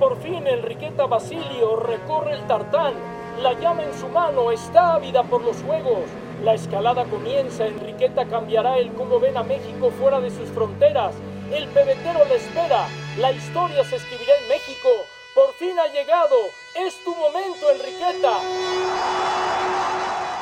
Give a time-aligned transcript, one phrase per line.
[0.00, 2.94] Por fin Enriqueta Basilio, recorre el tartán.
[3.42, 6.08] La llama en su mano, está ávida por los juegos.
[6.42, 11.14] La escalada comienza, Enriqueta cambiará el cómo ven a México fuera de sus fronteras.
[11.52, 14.88] El pebetero le espera, la historia se escribirá en México.
[15.34, 16.36] Por fin ha llegado,
[16.74, 18.38] es tu momento, Enriqueta.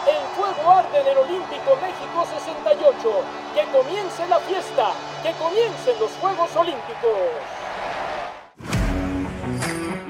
[0.06, 3.10] El fuego arde en el Olímpico México 68.
[3.54, 4.92] Que comience la fiesta,
[5.24, 7.57] que comiencen los Juegos Olímpicos.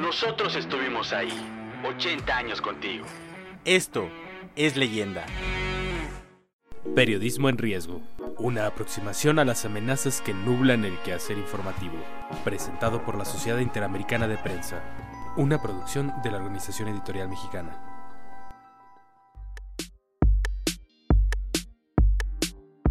[0.09, 1.29] Nosotros estuvimos ahí,
[1.85, 3.05] 80 años contigo.
[3.67, 4.09] Esto
[4.57, 5.27] es leyenda.
[6.95, 8.01] Periodismo en riesgo.
[8.39, 11.97] Una aproximación a las amenazas que nublan el quehacer informativo.
[12.43, 14.83] Presentado por la Sociedad Interamericana de Prensa.
[15.37, 17.99] Una producción de la Organización Editorial Mexicana.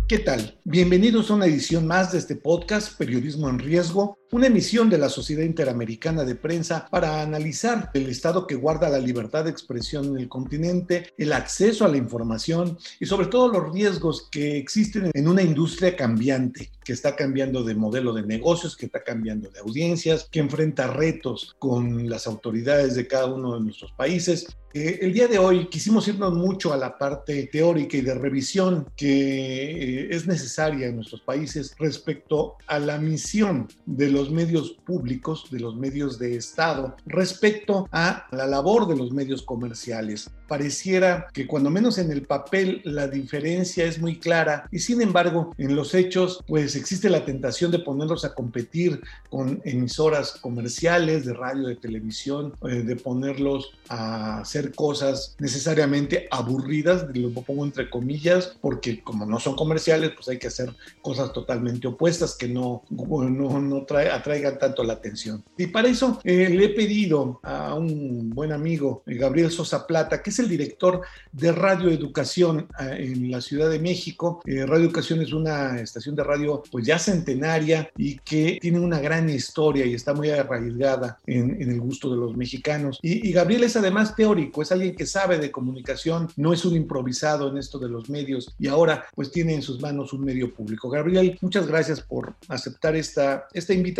[0.07, 0.57] ¿Qué tal?
[0.63, 5.09] Bienvenidos a una edición más de este podcast Periodismo en Riesgo, una emisión de la
[5.09, 10.17] Sociedad Interamericana de Prensa para analizar el estado que guarda la libertad de expresión en
[10.17, 15.27] el continente, el acceso a la información y sobre todo los riesgos que existen en
[15.27, 20.27] una industria cambiante, que está cambiando de modelo de negocios, que está cambiando de audiencias,
[20.29, 24.47] que enfrenta retos con las autoridades de cada uno de nuestros países.
[24.73, 28.85] Eh, el día de hoy quisimos irnos mucho a la parte teórica y de revisión
[28.95, 35.47] que eh, es necesaria en nuestros países respecto a la misión de los medios públicos,
[35.51, 40.29] de los medios de Estado, respecto a la labor de los medios comerciales.
[40.47, 45.53] Pareciera que cuando menos en el papel la diferencia es muy clara y sin embargo
[45.57, 51.33] en los hechos pues existe la tentación de ponerlos a competir con emisoras comerciales de
[51.33, 58.57] radio, de televisión, eh, de ponerlos a hacer cosas necesariamente aburridas, lo pongo entre comillas,
[58.61, 63.59] porque como no son comerciales, pues hay que hacer cosas totalmente opuestas que no, no,
[63.59, 65.43] no atraigan tanto la atención.
[65.57, 70.21] Y para eso eh, le he pedido a un buen amigo, eh, Gabriel Sosa Plata,
[70.21, 71.01] que es el director
[71.31, 74.41] de Radio Educación eh, en la Ciudad de México.
[74.45, 79.29] Radio Educación es una estación de radio pues ya centenaria y que tiene una gran
[79.29, 82.99] historia y está muy arraigada en, el gusto de los mexicanos.
[83.01, 87.49] y Gabriel es además teórico es alguien que sabe de comunicación, no es un improvisado
[87.49, 90.89] en esto de los medios y ahora pues tiene en sus manos un medio público.
[90.89, 93.96] Gabriel, muchas gracias por aceptar esta, esta invitación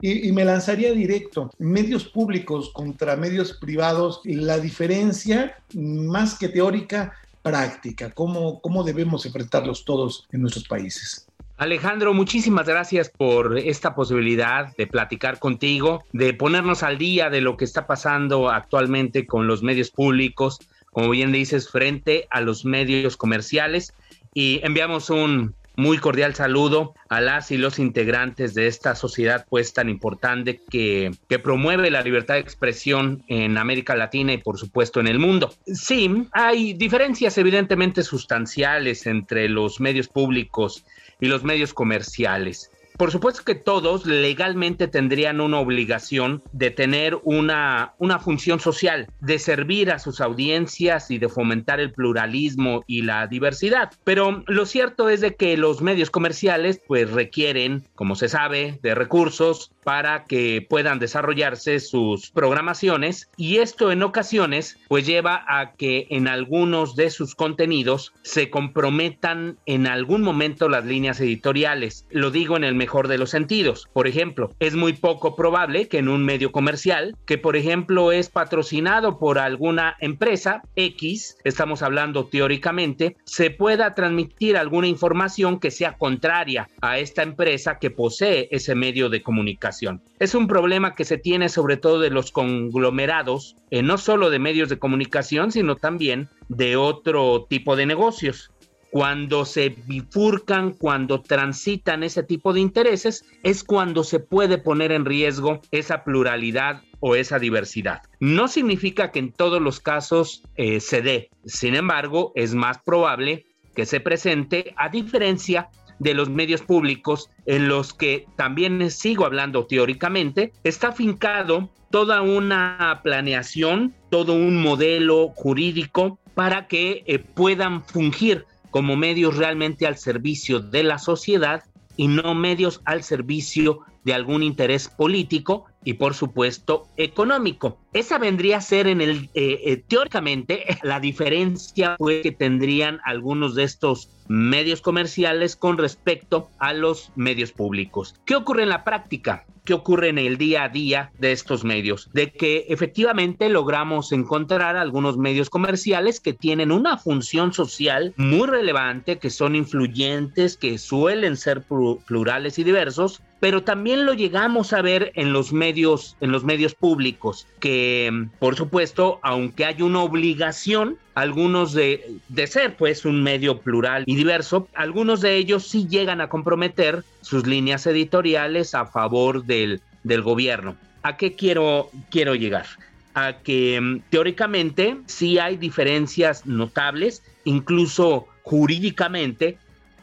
[0.00, 1.50] y, me lanzaría directo.
[1.58, 9.84] Medios públicos contra medios privados, la diferencia más que teórica, práctica, cómo, cómo debemos enfrentarlos
[9.84, 11.26] todos en nuestros países.
[11.58, 17.56] Alejandro, muchísimas gracias por esta posibilidad de platicar contigo, de ponernos al día de lo
[17.56, 20.58] que está pasando actualmente con los medios públicos,
[20.90, 23.94] como bien dices, frente a los medios comerciales.
[24.34, 29.72] Y enviamos un muy cordial saludo a las y los integrantes de esta sociedad pues
[29.72, 35.00] tan importante que, que, promueve la libertad de expresión en América Latina y por supuesto
[35.00, 35.54] en el mundo.
[35.66, 40.84] Sí, hay diferencias evidentemente sustanciales entre los medios públicos
[41.20, 42.70] y los medios comerciales.
[42.96, 49.38] Por supuesto que todos legalmente tendrían una obligación de tener una, una función social, de
[49.38, 53.92] servir a sus audiencias y de fomentar el pluralismo y la diversidad.
[54.04, 58.94] Pero lo cierto es de que los medios comerciales pues requieren, como se sabe, de
[58.94, 66.08] recursos para que puedan desarrollarse sus programaciones y esto en ocasiones pues lleva a que
[66.10, 72.04] en algunos de sus contenidos se comprometan en algún momento las líneas editoriales.
[72.10, 73.88] Lo digo en el mejor de los sentidos.
[73.92, 78.28] Por ejemplo, es muy poco probable que en un medio comercial que por ejemplo es
[78.28, 85.96] patrocinado por alguna empresa X, estamos hablando teóricamente, se pueda transmitir alguna información que sea
[85.96, 89.75] contraria a esta empresa que posee ese medio de comunicación.
[90.18, 94.38] Es un problema que se tiene sobre todo de los conglomerados, eh, no solo de
[94.38, 98.50] medios de comunicación, sino también de otro tipo de negocios.
[98.90, 105.04] Cuando se bifurcan, cuando transitan ese tipo de intereses, es cuando se puede poner en
[105.04, 108.00] riesgo esa pluralidad o esa diversidad.
[108.20, 113.44] No significa que en todos los casos eh, se dé, sin embargo, es más probable
[113.74, 119.66] que se presente a diferencia de los medios públicos en los que también sigo hablando
[119.66, 128.44] teóricamente, está fincado toda una planeación, todo un modelo jurídico para que eh, puedan fungir
[128.70, 131.64] como medios realmente al servicio de la sociedad
[131.96, 137.80] y no medios al servicio de algún interés político y por supuesto económico.
[137.92, 143.56] Esa vendría a ser en el eh, eh, teóricamente la diferencia pues, que tendrían algunos
[143.56, 148.14] de estos medios comerciales con respecto a los medios públicos.
[148.24, 149.44] ¿Qué ocurre en la práctica?
[149.64, 152.08] ¿Qué ocurre en el día a día de estos medios?
[152.12, 159.18] De que efectivamente logramos encontrar algunos medios comerciales que tienen una función social muy relevante,
[159.18, 161.64] que son influyentes, que suelen ser
[162.06, 166.74] plurales y diversos, pero también lo llegamos a ver en los medios en los medios
[166.74, 173.58] públicos que por supuesto aunque hay una obligación algunos de, de ser pues un medio
[173.60, 179.44] plural y diverso, algunos de ellos sí llegan a comprometer sus líneas editoriales a favor
[179.44, 180.76] del, del gobierno.
[181.02, 182.66] ¿A qué quiero, quiero llegar?
[183.14, 189.56] A que mm, teóricamente sí hay diferencias notables, incluso jurídicamente,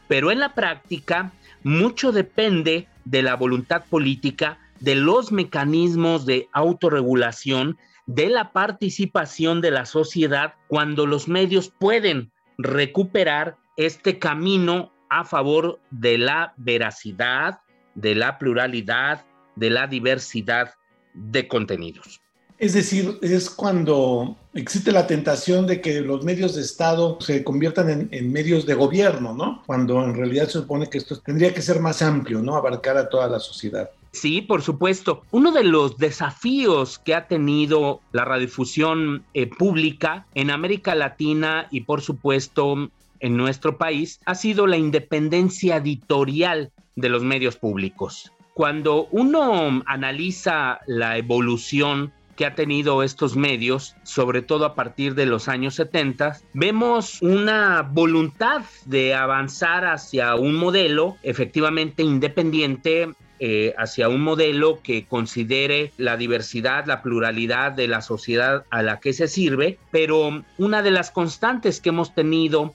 [0.08, 1.32] pero en la práctica
[1.64, 9.72] mucho depende de la voluntad política, de los mecanismos de autorregulación de la participación de
[9.72, 17.62] la sociedad cuando los medios pueden recuperar este camino a favor de la veracidad,
[17.96, 19.26] de la pluralidad,
[19.56, 20.74] de la diversidad
[21.14, 22.23] de contenidos.
[22.64, 28.08] Es decir, es cuando existe la tentación de que los medios de Estado se conviertan
[28.10, 29.62] en, medios de gobierno, ¿no?
[29.66, 32.56] Cuando en realidad se supone que esto tendría que ser más amplio, ¿no?
[32.56, 33.90] Abarcar a toda la sociedad.
[34.14, 35.24] Sí, por supuesto.
[35.32, 41.82] Uno de los desafíos que ha tenido la radiodifusión eh, pública en América Latina y
[41.82, 42.90] por supuesto
[43.20, 48.32] en nuestro país ha sido la independencia editorial de los medios públicos.
[48.54, 55.26] Cuando uno analiza la evolución que ha tenido estos medios, sobre todo a partir de
[55.26, 64.08] los años 70, vemos una voluntad de avanzar hacia un modelo efectivamente independiente eh, hacia
[64.08, 69.28] un modelo que considere la diversidad, la pluralidad de la sociedad a la que se
[69.28, 72.74] sirve, pero una de las constantes que hemos tenido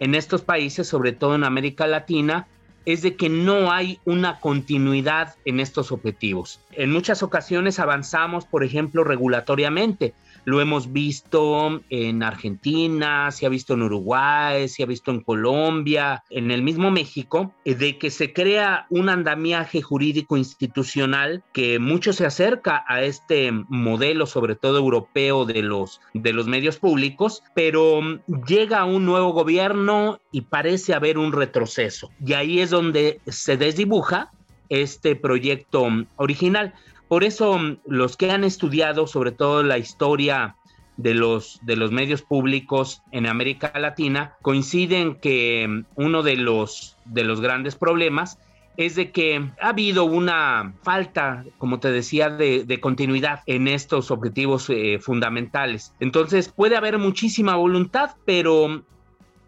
[0.00, 2.48] en estos países, sobre todo en América Latina,
[2.92, 6.60] es de que no hay una continuidad en estos objetivos.
[6.72, 10.14] En muchas ocasiones avanzamos, por ejemplo, regulatoriamente,
[10.44, 16.24] lo hemos visto en Argentina, se ha visto en Uruguay, se ha visto en Colombia,
[16.30, 22.12] en el mismo México, eh, de que se crea un andamiaje jurídico institucional que mucho
[22.12, 28.00] se acerca a este modelo, sobre todo europeo, de los, de los medios públicos, pero
[28.00, 32.10] mm, llega un nuevo gobierno y parece haber un retroceso.
[32.24, 34.30] Y ahí es donde se desdibuja
[34.68, 35.86] este proyecto
[36.16, 36.74] original.
[37.10, 40.54] Por eso mm, los que han estudiado sobre todo la historia
[40.96, 46.96] de los, de los medios públicos en América Latina coinciden que mm, uno de los,
[47.06, 48.38] de los grandes problemas
[48.76, 54.70] es de que ha habido una falta, como te decía, de, continuidad en estos objetivos
[54.70, 55.92] eh, fundamentales.
[55.98, 58.84] Entonces puede haber muchísima voluntad, pero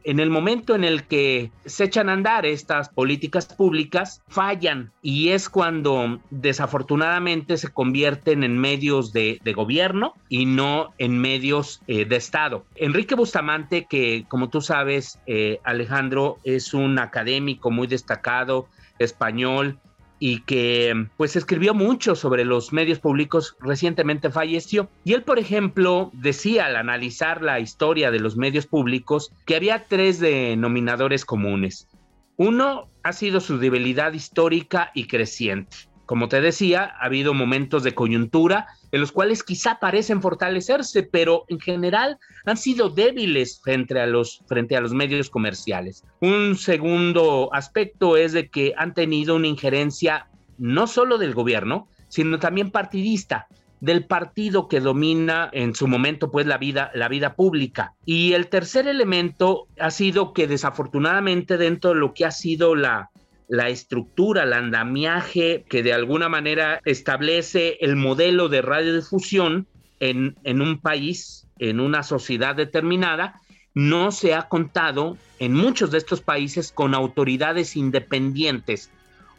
[0.04, 5.31] en el momento en el que se echan a andar estas políticas públicas, fallan y
[5.31, 12.17] es cuando desafortunadamente se convierten en medios de, gobierno y no en medios eh, de
[12.17, 12.65] Estado.
[12.74, 18.67] Enrique Bustamante, que como tú sabes, eh, Alejandro, es un académico muy destacado
[18.98, 19.79] español,
[20.24, 24.88] y que pues escribió mucho sobre los medios públicos, recientemente falleció.
[25.02, 29.86] Y él, por ejemplo, decía al analizar la historia de los medios públicos que había
[29.88, 31.88] tres denominadores comunes.
[32.36, 35.92] Uno ha sido su debilidad histórica y creciente.
[36.12, 41.46] Como te decía, ha habido momentos de coyuntura en los cuales quizá parecen fortalecerse, pero
[41.48, 46.04] en general han sido débiles frente a los, frente a los medios comerciales.
[46.20, 50.26] Un segundo aspecto es de que han tenido una injerencia
[50.58, 53.46] no solo del gobierno, sino también partidista
[53.81, 58.48] del partido que domina en su momento pues la vida la vida pública y el
[58.48, 63.10] tercer elemento ha sido que desafortunadamente dentro de lo que ha sido la
[63.49, 69.67] la estructura, el andamiaje que de alguna manera establece el modelo de radiodifusión
[70.01, 73.41] en, en un país, en una sociedad determinada,
[73.75, 78.91] no se ha contado en muchos de estos países con autoridades independientes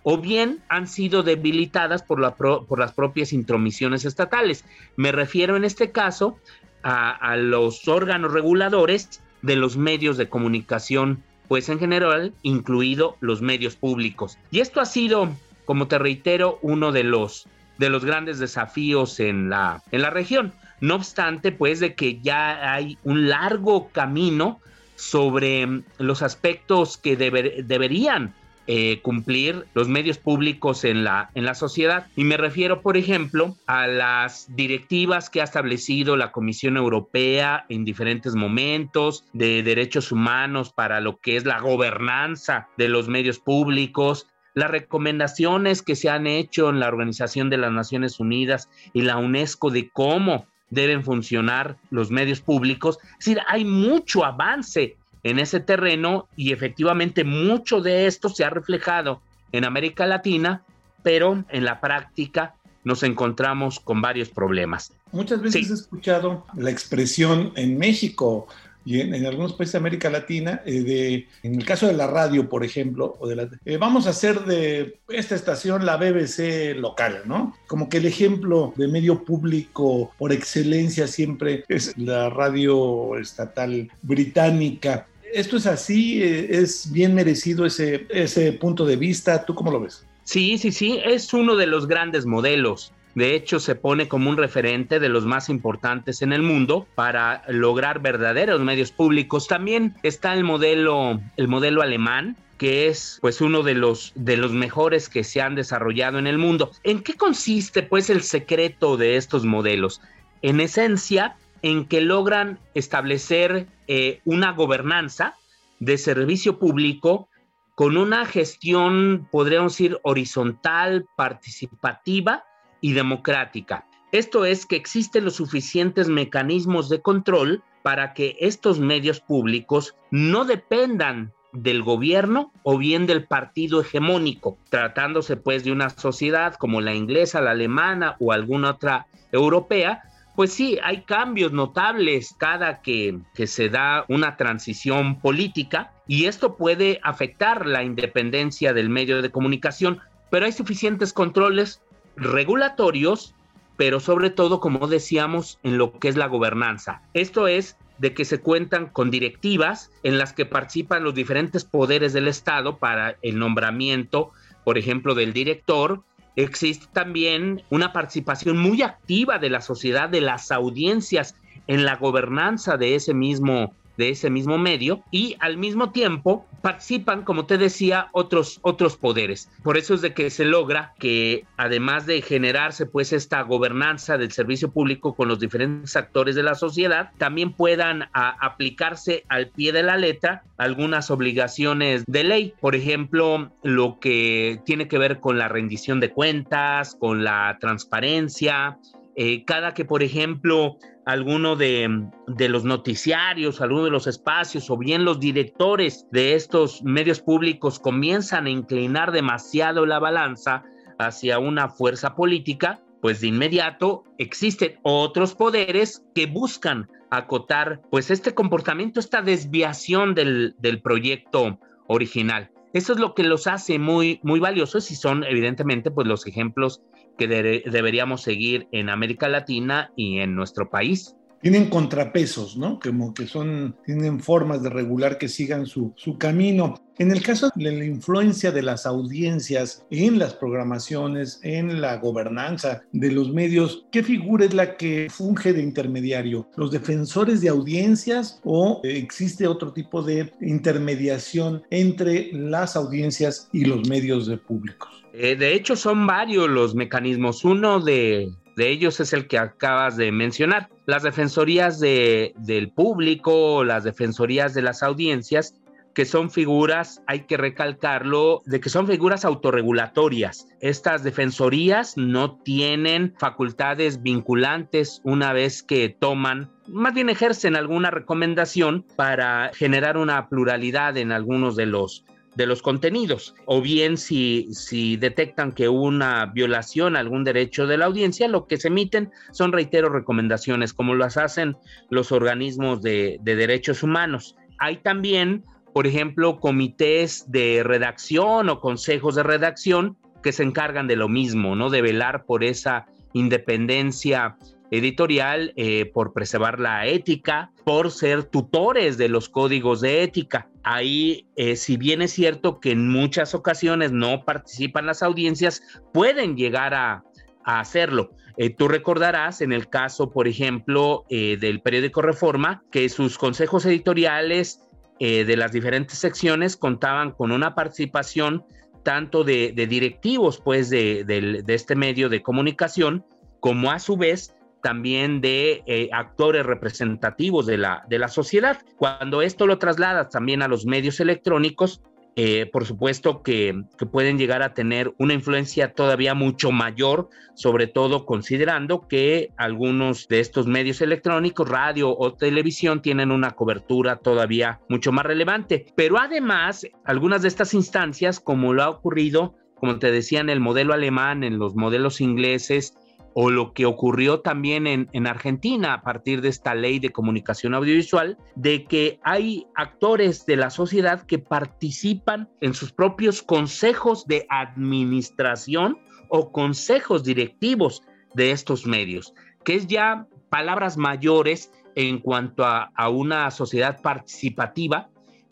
[0.04, 4.66] o bien han sido debilitadas por, la por las propias intromisiones estatales.
[4.98, 6.38] Me refiero en este caso
[6.84, 13.42] a, a los órganos reguladores de los medios de comunicación pues en general, incluido los
[13.42, 14.38] medios públicos.
[14.52, 15.30] Y esto ha sido,
[15.66, 17.48] como te reitero, uno de los,
[17.78, 20.54] de los grandes desafíos en la, en la región.
[20.82, 24.60] No obstante, pues de que ya hay un largo camino
[24.96, 28.34] sobre los aspectos que deberían
[28.66, 32.08] eh, cumplir los medios públicos en la, en la sociedad.
[32.16, 37.84] Y me refiero, por ejemplo, a las directivas que ha establecido la Comisión Europea en
[37.84, 44.28] diferentes momentos de derechos humanos para lo que es la gobernanza de los medios públicos,
[44.54, 49.18] las recomendaciones que se han hecho en la Organización de las Naciones Unidas y la
[49.18, 52.98] UNESCO de cómo deben funcionar los medios públicos.
[53.20, 58.50] Es decir, hay mucho avance en ese terreno y efectivamente mucho de esto se ha
[58.50, 60.64] reflejado en América Latina,
[61.02, 64.92] pero en la práctica nos encontramos con varios problemas.
[65.12, 68.48] Muchas veces he escuchado la expresión en México
[68.86, 72.50] y en, algunos países de América Latina, eh, de, en el caso de la radio,
[72.50, 77.22] por ejemplo, o de la, eh, vamos a hacer de esta estación la BBC local,
[77.26, 77.56] ¿no?
[77.68, 85.08] Como que el ejemplo de medio público por excelencia siempre es la radio estatal británica
[85.34, 89.46] esto es así, eh, es bien merecido ese, ese punto de vista.
[89.46, 90.06] ¿Tú cómo lo ves?
[90.24, 92.94] Sí, sí, sí, es uno de los grandes modelos.
[93.16, 97.44] De hecho, se pone como un referente de los más importantes en el mundo para
[97.48, 99.48] lograr verdaderos medios públicos.
[99.48, 104.52] También está el modelo, el modelo alemán, que es pues uno de los de los
[104.52, 106.72] mejores que se han desarrollado en el mundo.
[106.84, 110.02] ¿En qué consiste pues el secreto de estos modelos?
[110.42, 115.36] En esencia, en que logran establecer eh, una gobernanza
[115.80, 117.30] de servicio público
[117.74, 122.44] con una gestión, podríamos decir, horizontal, participativa
[122.82, 123.88] y democrática.
[124.12, 130.46] Esto es que existen los suficientes mecanismos de control para que estos medios públicos no
[130.46, 136.94] dependan del gobierno o bien del partido hegemónico, tratándose pues de una sociedad como la
[136.94, 140.04] inglesa, la alemana o alguna otra europea,
[140.36, 147.00] pues sí, hay cambios notables cada que, se da una transición política y esto puede
[147.04, 150.00] afectar la independencia del medio de comunicación,
[150.32, 151.82] pero hay suficientes controles
[152.16, 153.36] regulatorios,
[153.78, 157.02] pero sobre todo, como decíamos, en lo que es la gobernanza.
[157.14, 162.12] Esto es de que se cuentan con directivas en las que participan los diferentes poderes
[162.14, 164.32] del Estado para el nombramiento,
[164.64, 166.04] por ejemplo, del director,
[166.36, 171.36] existe también una participación muy activa de la sociedad, de las audiencias
[171.68, 177.24] en la gobernanza de ese mismo de ese mismo medio y al mismo tiempo participan,
[177.24, 179.50] como te decía, otros, otros poderes.
[179.64, 184.32] Por eso es de que se logra que además de generarse pues esta gobernanza del
[184.32, 189.84] servicio público con los diferentes actores de la sociedad, también puedan aplicarse al pie de
[189.84, 192.54] la letra algunas obligaciones de ley.
[192.62, 198.78] Por ejemplo, lo que tiene que ver con la rendición de cuentas, con la transparencia,
[199.16, 204.78] eh, cada que, por ejemplo, alguno de, de, los noticiarios, alguno de los espacios o
[204.78, 210.64] bien los directores de estos medios públicos comienzan a inclinar demasiado la balanza
[210.98, 218.34] hacia una fuerza política, pues de inmediato existen otros poderes que buscan acotar pues este
[218.34, 222.50] comportamiento, esta desviación del, del proyecto original.
[222.74, 226.82] Eso es lo que los hace muy, muy valiosos y son evidentemente pues los ejemplos
[227.18, 231.16] que deberíamos seguir en América Latina y en nuestro país.
[231.44, 232.80] Tienen contrapesos, ¿no?
[232.80, 236.82] Como que son, tienen formas de regular que sigan su, su camino.
[237.00, 242.84] En el caso de la influencia de las audiencias en las programaciones, en la gobernanza
[242.94, 246.48] de los medios, ¿qué figura es la que funge de intermediario?
[246.56, 253.90] ¿Los defensores de audiencias o existe otro tipo de intermediación entre las audiencias y los
[253.90, 255.04] medios de públicos?
[255.14, 257.44] Eh, de hecho, son varios los mecanismos.
[257.44, 260.70] Uno de, ellos es el que acabas de mencionar.
[260.86, 265.56] Las defensorías del público, las defensorías de las audiencias,
[265.94, 270.48] que son figuras, hay que recalcarlo, de que son figuras autorregulatorias.
[270.60, 278.86] Estas defensorías no tienen facultades vinculantes una vez que toman, más bien ejercen alguna recomendación
[278.96, 284.98] para generar una pluralidad en algunos de los de los contenidos, o bien si, si
[284.98, 289.52] detectan que una violación a algún derecho de la audiencia, lo que se emiten son,
[289.52, 291.56] reitero, recomendaciones, como las hacen
[291.90, 294.36] los organismos de, de derechos humanos.
[294.58, 300.96] Hay también, por ejemplo, comités de redacción o consejos de redacción que se encargan de
[300.96, 301.70] lo mismo, ¿no?
[301.70, 304.38] De velar por esa independencia
[304.72, 310.50] editorial, eh, por preservar la ética, por ser tutores de los códigos de ética.
[310.64, 315.62] Ahí, eh, si bien es cierto que en muchas ocasiones no participan las audiencias,
[315.94, 317.04] pueden llegar a,
[317.46, 318.12] hacerlo.
[318.38, 323.66] Eh, tú recordarás en el caso, por ejemplo, eh, del periódico Reforma, que sus consejos
[323.66, 324.62] editoriales
[325.00, 328.46] de las diferentes secciones contaban con una participación
[328.84, 333.04] tanto de, directivos, pues, de, de este medio de comunicación,
[333.42, 338.58] como a su vez también de eh, actores representativos de la, de la sociedad.
[338.78, 341.82] Cuando esto lo trasladas también a los medios electrónicos,
[342.16, 347.68] eh, por supuesto que, que, pueden llegar a tener una influencia todavía mucho mayor, sobre
[347.68, 354.62] todo considerando que algunos de estos medios electrónicos, radio o televisión, tienen una cobertura todavía
[354.70, 355.66] mucho más relevante.
[355.76, 360.40] Pero además, algunas de estas instancias, como lo ha ocurrido, como te decía, en el
[360.40, 362.76] modelo alemán, en los modelos ingleses,
[363.14, 368.18] o lo que ocurrió también en, Argentina a partir de esta ley de comunicación audiovisual,
[368.36, 375.78] de que hay actores de la sociedad que participan en sus propios consejos de administración
[376.10, 377.84] o consejos directivos
[378.16, 384.90] de estos medios, que es ya palabras mayores en cuanto a, una sociedad participativa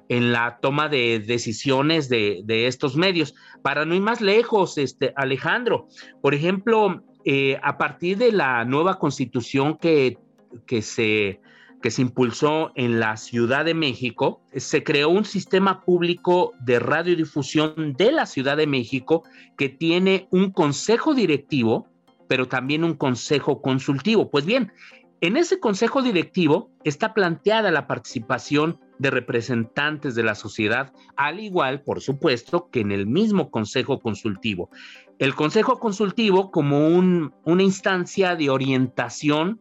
[0.09, 3.33] en la toma de decisiones de, de, estos medios.
[3.61, 5.88] Para no ir más lejos, este, Alejandro,
[6.21, 10.18] por ejemplo, eh, a partir de la nueva constitución que,
[10.66, 11.42] que, se,
[11.82, 17.94] que se impulsó en la Ciudad de México, se creó un sistema público de radiodifusión
[17.98, 19.24] de la Ciudad de México
[19.58, 21.88] que tiene un consejo directivo,
[22.28, 24.30] pero también un consejo consultivo.
[24.30, 24.72] Pues bien,
[25.22, 31.81] en ese consejo directivo está planteada la participación de representantes de la sociedad, al igual,
[31.81, 34.70] por supuesto, que en el mismo consejo consultivo.
[35.17, 39.60] El consejo consultivo como una instancia de orientación,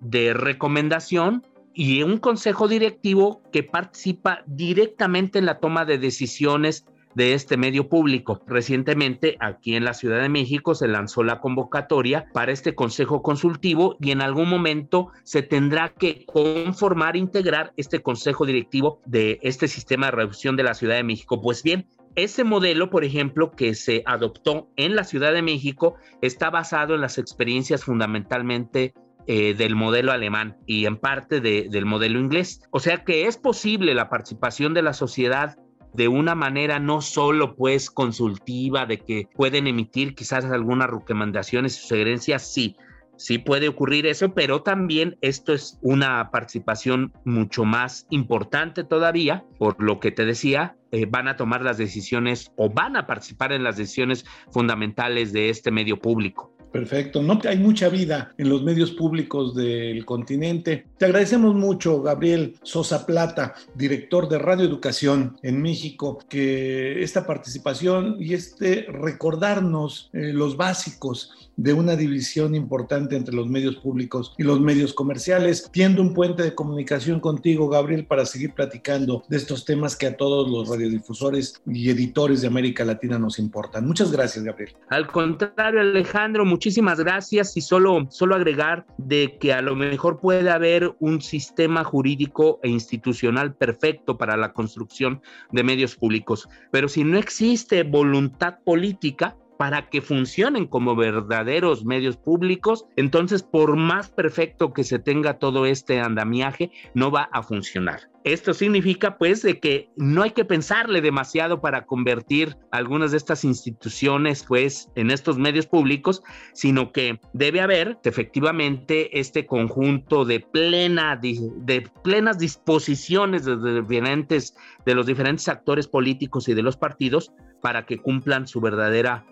[0.00, 6.86] de recomendación y un consejo directivo que participa directamente en la toma de decisiones
[7.18, 8.44] de este medio público.
[8.46, 13.96] Recientemente, aquí en la Ciudad de México, se lanzó la convocatoria para este consejo consultivo
[14.00, 20.06] y en algún momento se tendrá que conformar, integrar este consejo directivo de este sistema
[20.06, 21.40] de reducción de la Ciudad de México.
[21.42, 26.50] Pues bien, ese modelo, por ejemplo, que se adoptó en la Ciudad de México, está
[26.50, 28.94] basado en las experiencias fundamentalmente
[29.26, 32.62] eh, del modelo alemán y en parte del modelo inglés.
[32.70, 35.56] O sea que es posible la participación de la sociedad
[35.94, 42.52] de una manera no solo pues consultiva, de que pueden emitir quizás algunas recomendaciones sugerencias,
[42.52, 42.76] sí,
[43.16, 49.82] sí puede ocurrir eso, pero también esto es una participación mucho más importante todavía, por
[49.82, 53.64] lo que te decía, eh, van a tomar las decisiones o van a participar en
[53.64, 56.57] las decisiones fundamentales de este medio público.
[56.72, 60.84] Perfecto, no hay mucha vida en los medios públicos del continente.
[60.98, 68.16] Te agradecemos mucho, Gabriel Sosa Plata, director de Radio Educación en México, que esta participación
[68.18, 74.44] y este recordarnos eh, los básicos de una división importante entre los medios públicos y
[74.44, 75.68] los medios comerciales.
[75.72, 80.16] Tiendo un puente de comunicación contigo, Gabriel, para seguir platicando de estos temas que a
[80.16, 83.86] todos los radiodifusores y editores de América Latina nos importan.
[83.86, 84.74] Muchas gracias, Gabriel.
[84.88, 90.50] Al contrario, Alejandro, muchísimas gracias y solo, solo agregar de que a lo mejor puede
[90.50, 97.02] haber un sistema jurídico e institucional perfecto para la construcción de medios públicos, pero si
[97.02, 104.72] no existe voluntad política, para que funcionen como verdaderos medios públicos, entonces por más perfecto
[104.72, 108.08] que se tenga todo este andamiaje, no va a funcionar.
[108.22, 113.42] Esto significa pues de que no hay que pensarle demasiado para convertir algunas de estas
[113.42, 121.16] instituciones pues en estos medios públicos, sino que debe haber efectivamente este conjunto de plena
[121.16, 127.98] de plenas disposiciones de, de los diferentes actores políticos y de los partidos para que
[127.98, 129.24] cumplan su verdadera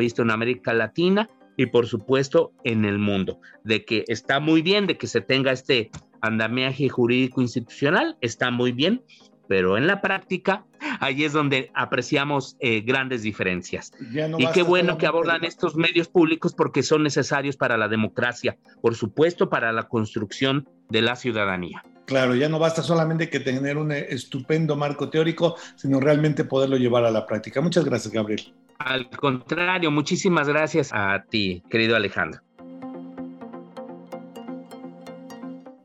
[0.00, 4.86] visto en América Latina y por supuesto en el mundo, de que está muy bien,
[4.86, 9.02] de que se tenga este andamiaje jurídico institucional, está muy bien,
[9.48, 10.64] pero en la práctica
[11.00, 13.92] ahí es donde apreciamos eh, grandes diferencias.
[14.38, 18.94] y qué bueno que abordan estos medios públicos porque son necesarios para la democracia, por
[18.94, 21.84] supuesto para la construcción de la ciudadanía.
[22.12, 27.06] Claro, ya no basta solamente que tener un estupendo marco teórico, sino realmente poderlo llevar
[27.06, 27.62] a la práctica.
[27.62, 28.52] Muchas gracias, Gabriel.
[28.80, 32.42] Al contrario, muchísimas gracias a ti, querido Alejandro.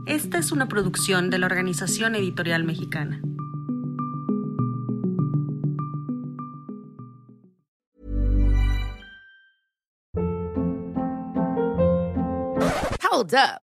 [0.06, 3.20] Esta es una producción de la Organización Editorial Mexicana.
[13.12, 13.65] Hold up.